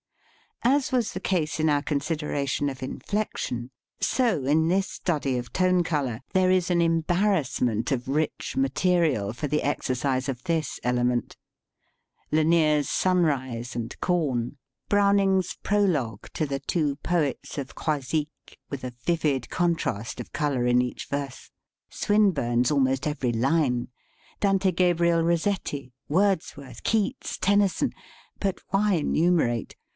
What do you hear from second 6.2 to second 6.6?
there